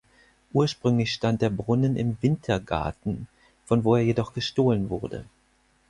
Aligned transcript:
Ursprünglich 0.51 1.13
stand 1.13 1.43
der 1.43 1.51
Brunnen 1.51 1.95
im 1.95 2.17
„Wintergarten“, 2.21 3.27
von 3.67 3.83
wo 3.83 3.95
er 3.95 4.01
jedoch 4.01 4.33
gestohlen 4.33 4.89
wurde. 4.89 5.25